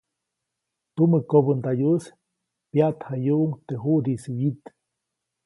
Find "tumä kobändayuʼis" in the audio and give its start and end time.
0.95-2.05